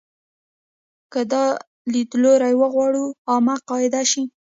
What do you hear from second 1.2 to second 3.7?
دا لیدلوری وغواړي عامه